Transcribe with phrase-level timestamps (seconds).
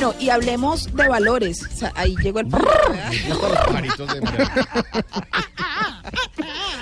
[0.00, 1.60] Bueno, y hablemos de valores.
[1.64, 2.46] O sea, ahí llegó el...
[2.46, 4.68] Gustan los pajaritos de María.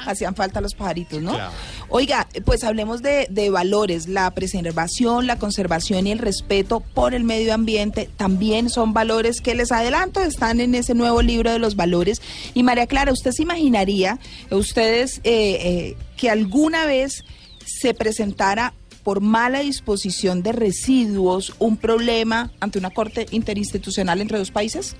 [0.06, 1.32] Hacían falta los pajaritos, ¿no?
[1.32, 1.50] Claro.
[1.88, 4.06] Oiga, pues hablemos de, de valores.
[4.06, 9.54] La preservación, la conservación y el respeto por el medio ambiente también son valores que
[9.54, 12.20] les adelanto están en ese nuevo libro de los valores.
[12.52, 14.18] Y María Clara, ¿usted se imaginaría,
[14.50, 17.24] ustedes, eh, eh, que alguna vez
[17.64, 18.74] se presentara
[19.06, 24.96] por mala disposición de residuos un problema ante una corte interinstitucional entre dos países?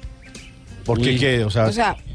[0.84, 1.42] ¿Por qué qué?
[1.42, 2.05] O sea, O sea, Los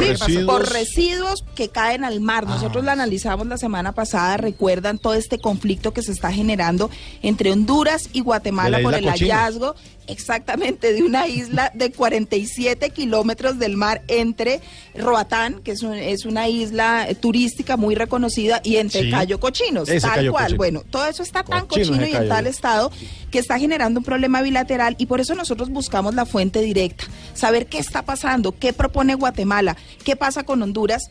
[0.00, 2.46] sí, residuos- por residuos que caen al mar.
[2.46, 2.86] Nosotros Ah.
[2.86, 6.90] lo analizamos la semana pasada, recuerdan todo este conflicto que se está generando
[7.22, 9.36] entre Honduras y Guatemala la por el cochina.
[9.36, 9.74] hallazgo
[10.06, 14.60] exactamente de una isla de 47 kilómetros del mar entre
[14.94, 19.10] Roatán, que es, un- es una isla turística muy reconocida, y entre Sí.
[19.10, 20.44] Cayo Cochinos, Ese tal Cayo cual.
[20.44, 20.58] Cochino.
[20.58, 22.92] Bueno, todo eso está tan Cochino y en tal estado
[23.30, 27.66] que está generando un problema bilateral y por eso nosotros buscamos la fuente directa, saber
[27.66, 31.02] qué está pasando, qué propone Guatemala, qué pasa con Honduras.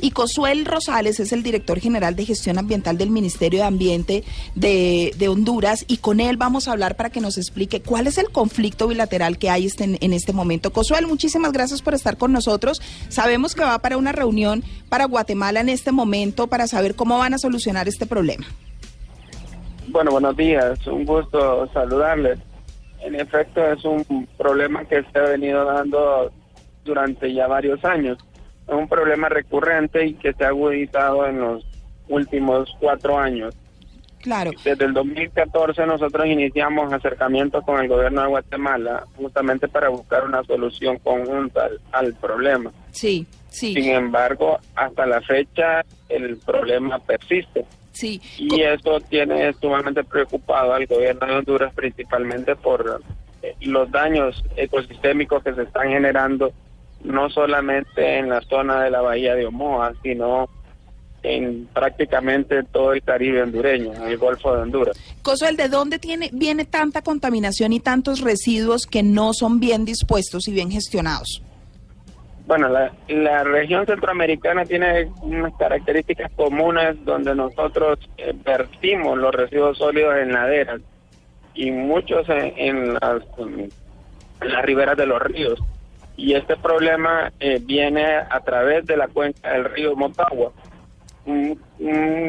[0.00, 4.24] Y Cosuel Rosales es el director general de gestión ambiental del Ministerio de Ambiente
[4.56, 8.18] de, de Honduras y con él vamos a hablar para que nos explique cuál es
[8.18, 10.72] el conflicto bilateral que hay este- en este momento.
[10.72, 12.80] Cosuel, muchísimas gracias por estar con nosotros.
[13.10, 17.34] Sabemos que va para una reunión para Guatemala en este momento para saber cómo van
[17.34, 18.46] a solucionar este problema.
[19.88, 22.40] Bueno, buenos días, un gusto saludarles.
[23.04, 26.32] En efecto, es un problema que se ha venido dando
[26.84, 28.18] durante ya varios años.
[28.66, 31.66] Es un problema recurrente y que se ha agudizado en los
[32.08, 33.54] últimos cuatro años.
[34.20, 34.52] Claro.
[34.64, 40.44] Desde el 2014 nosotros iniciamos acercamientos con el gobierno de Guatemala justamente para buscar una
[40.44, 42.70] solución conjunta al, al problema.
[42.92, 47.64] Sí, sí, Sin embargo, hasta la fecha el problema persiste.
[47.92, 48.20] sí.
[48.38, 53.02] Y eso tiene sumamente preocupado al gobierno de Honduras, principalmente por
[53.42, 56.52] eh, los daños ecosistémicos que se están generando,
[57.04, 60.48] no solamente en la zona de la bahía de Omoa, sino
[61.22, 64.96] en prácticamente todo el Caribe hondureño, en el Golfo de Honduras.
[65.22, 70.48] Cosuel, ¿de dónde tiene, viene tanta contaminación y tantos residuos que no son bien dispuestos
[70.48, 71.42] y bien gestionados?
[72.46, 80.16] Bueno, la, región centroamericana tiene unas características comunes donde nosotros eh, vertimos los residuos sólidos
[80.16, 80.80] en laderas
[81.54, 83.22] y muchos en, las,
[84.64, 85.60] riberas de los ríos.
[86.16, 90.52] Y este problema eh, viene a través de la cuenca del río Motagua,
[91.24, 91.58] un,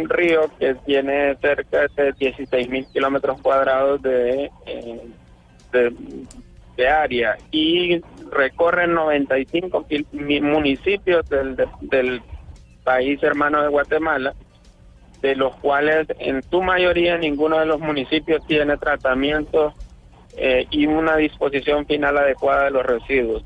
[0.10, 5.02] río que tiene cerca de 16 mil kilómetros cuadrados de, eh,
[5.72, 5.94] de,
[6.78, 8.02] de área y
[8.32, 12.22] recorre 95 kil- mi- municipios del, de- del
[12.84, 14.34] país hermano de Guatemala,
[15.22, 19.74] de los cuales en su mayoría ninguno de los municipios tiene tratamiento
[20.36, 23.46] eh, y una disposición final adecuada de los residuos,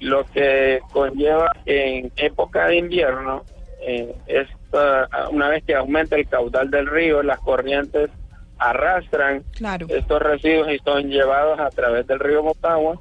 [0.00, 3.44] lo que conlleva en época de invierno,
[3.80, 8.10] eh, esta- una vez que aumenta el caudal del río, las corrientes
[8.58, 9.86] arrastran Claro.
[9.90, 12.98] estos residuos y son llevados a través del río Motagua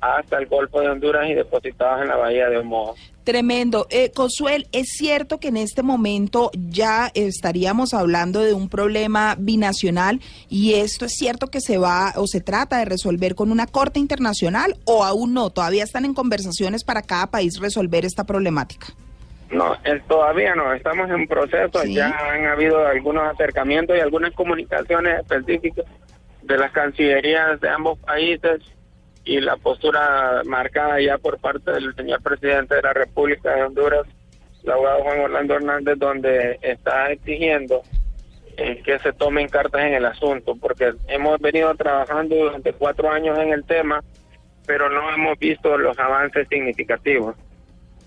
[0.00, 2.92] hasta el Golfo de Honduras y depositados en la bahía de Omoa.
[3.24, 3.86] Tremendo.
[3.88, 10.20] Eh, Cosuel, ¿es cierto que en este momento ya estaríamos hablando de un problema binacional
[10.50, 13.98] y esto es cierto que se va o se trata de resolver con una corte
[13.98, 15.48] internacional o aún no?
[15.48, 18.88] Todavía están en conversaciones para cada país resolver esta problemática.
[19.50, 21.94] No, eh, todavía no, estamos en proceso, Sí.
[21.94, 25.84] ya han habido algunos acercamientos y algunas comunicaciones específicas
[26.42, 28.60] de las cancillerías de ambos países
[29.24, 34.06] y la postura marcada ya por parte del señor presidente de la República de Honduras,
[34.62, 37.82] el abogado Juan Orlando Hernández, donde está exigiendo
[38.56, 43.38] eh, que se tomen cartas en el asunto, porque hemos venido trabajando durante cuatro años
[43.38, 44.02] en el tema,
[44.66, 47.34] pero no hemos visto los avances significativos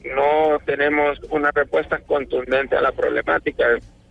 [0.03, 3.65] no tenemos una respuesta contundente a la problemática.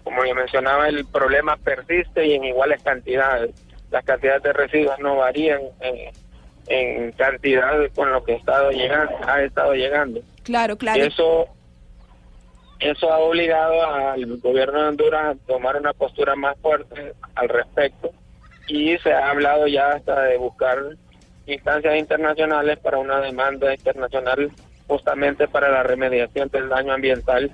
[0.05, 3.51] Como yo mencionaba, el problema persiste y en iguales cantidades.
[3.91, 6.13] Las cantidades de residuos no varían en,
[6.69, 9.17] en cantidad con lo que ha estado llegando.
[9.27, 10.21] Ha estado llegando.
[10.43, 11.03] Claro, claro.
[11.03, 11.47] Eso,
[12.79, 18.11] eso ha obligado al gobierno de Honduras a tomar una postura más fuerte al respecto
[18.69, 20.79] y se ha hablado ya hasta de buscar
[21.47, 24.51] instancias internacionales para una demanda internacional
[24.87, 27.51] justamente para la remediación del daño ambiental,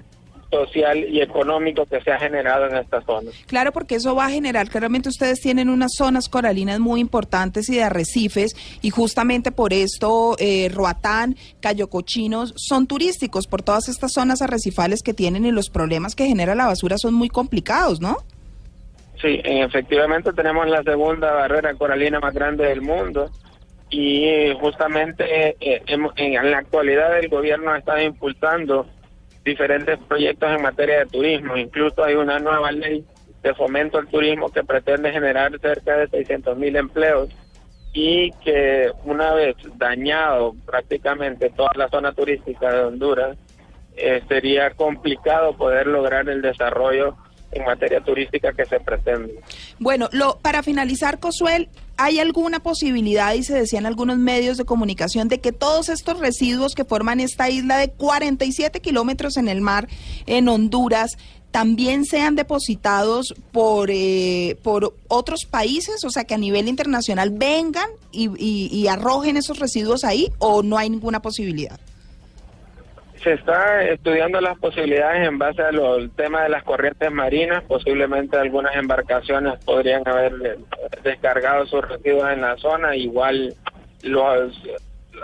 [0.52, 3.30] social y económico que se ha generado en esta zona.
[3.46, 7.76] Claro, porque eso va a generar, claramente ustedes tienen unas zonas coralinas muy importantes y
[7.76, 14.12] de arrecifes y justamente por esto eh, Roatán, Cayo Cochinos son turísticos por todas estas
[14.12, 18.18] zonas arrecifales que tienen y los problemas que genera la basura son muy complicados, ¿no?
[19.22, 23.30] Sí, efectivamente tenemos la segunda barrera coralina más grande del mundo
[23.92, 28.86] y justamente eh, en la actualidad el gobierno está impulsando
[29.44, 31.58] diferentes proyectos en materia de turismo.
[31.58, 33.04] Incluso hay una nueva ley
[33.42, 37.28] de fomento al turismo que pretende generar cerca de 600 mil empleos
[37.92, 43.36] y que una vez dañado prácticamente toda la zona turística de Honduras,
[43.94, 47.14] eh, sería complicado poder lograr el desarrollo
[47.50, 49.34] en materia turística que se pretende.
[49.78, 51.68] Bueno, lo, para finalizar, Cosuel,
[52.02, 56.18] ¿hay alguna posibilidad, y se decía en algunos medios de comunicación, de que todos estos
[56.18, 59.88] residuos que forman esta isla de 47 kilómetros en el mar,
[60.26, 61.16] en Honduras,
[61.52, 67.88] también sean depositados por, eh, por otros países, o sea, que a nivel internacional vengan
[68.10, 71.78] y arrojen esos residuos ahí, o no hay ninguna posibilidad?
[73.22, 77.62] Se está estudiando las posibilidades en base al tema de las corrientes marinas.
[77.64, 80.58] Posiblemente algunas embarcaciones podrían haber
[81.04, 82.96] descargado sus residuos en la zona.
[82.96, 83.54] Igual
[84.02, 84.60] los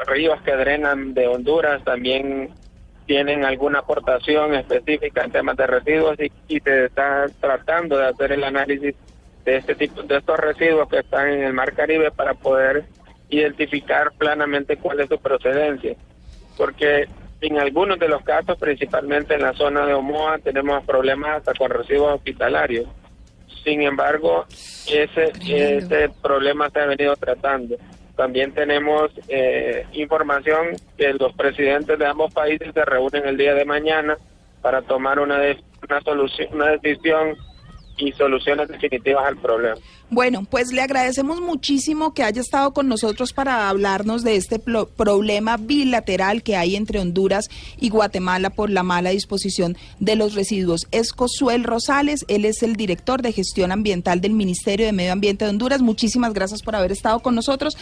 [0.06, 2.50] ríos que drenan de Honduras también
[3.06, 8.44] tienen alguna aportación específica en temas de residuos y, se está tratando de hacer el
[8.44, 8.94] análisis
[9.44, 12.84] de este tipo de estos residuos que están en el Mar Caribe para poder
[13.30, 15.96] identificar plenamente cuál es su procedencia.
[16.56, 17.08] Porque
[17.40, 21.70] en algunos de los casos, principalmente en la zona de Omoa, tenemos problemas hasta con
[21.70, 22.86] residuos hospitalarios.
[23.64, 24.46] Sin embargo,
[24.90, 27.76] ese, ese problema se ha venido tratando.
[28.16, 33.64] También tenemos eh, información que los presidentes de ambos países se reúnen el día de
[33.64, 34.16] mañana
[34.60, 35.38] para tomar una,
[35.88, 37.36] una, solución, una decisión
[37.98, 39.76] y soluciones definitivas al problema.
[40.10, 45.58] Bueno, pues le agradecemos muchísimo que haya estado con nosotros para hablarnos de este problema
[45.58, 50.86] bilateral que hay entre Honduras y Guatemala por la mala disposición de los residuos.
[50.92, 55.44] Es Cosuel Rosales, él es el director de gestión ambiental del Ministerio de Medio Ambiente
[55.44, 55.82] de Honduras.
[55.82, 57.76] Muchísimas gracias por haber estado con nosotros.